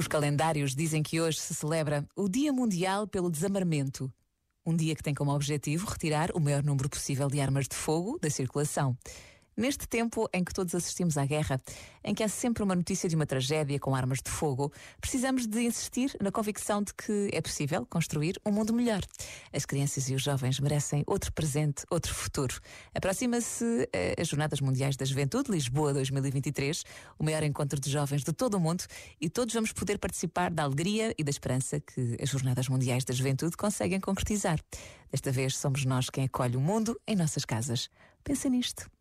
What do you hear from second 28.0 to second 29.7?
de todo o mundo, e todos